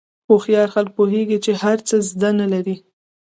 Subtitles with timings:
[0.27, 2.75] هوښیار خلک پوهېږي چې هر څه زده نه لري.